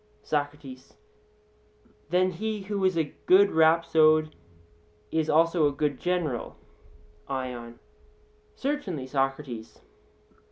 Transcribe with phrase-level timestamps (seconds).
[0.23, 0.95] SOCRATES:
[2.09, 4.35] Then he who is a good rhapsode
[5.11, 6.55] is also a good general?
[7.27, 7.77] ION:
[8.55, 9.79] Certainly, Socrates.